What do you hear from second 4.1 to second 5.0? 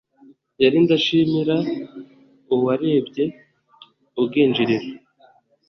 ubwinjiriro